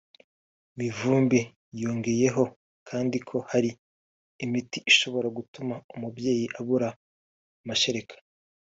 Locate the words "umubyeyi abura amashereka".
5.93-8.15